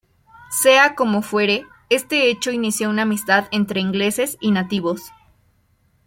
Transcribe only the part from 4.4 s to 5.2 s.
y nativos.